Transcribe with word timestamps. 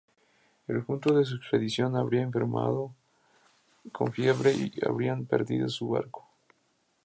El 0.67 0.81
junto 0.81 1.13
con 1.13 1.23
su 1.23 1.35
expedición 1.35 1.95
habría 1.95 2.23
enfermado 2.23 2.91
con 3.91 4.11
fiebre 4.11 4.51
y 4.51 4.73
habrían 4.83 5.25
perdido 5.27 5.69
su 5.69 5.89
barco. 5.89 6.27